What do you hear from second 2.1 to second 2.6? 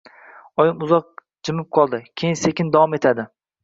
keyin